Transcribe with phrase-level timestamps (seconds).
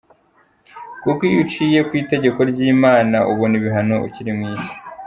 [1.01, 4.71] Kuko iyo uciye ku itegeko ry’Imana ubona ibihano ukiri mwisi.